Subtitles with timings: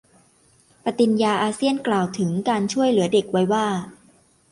[0.83, 3.65] ปฏิญญาอาเซียนกล่าวถึง การช่วยเหลือเด็กไว้ว่า